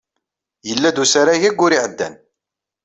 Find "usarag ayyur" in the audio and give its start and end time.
1.03-1.71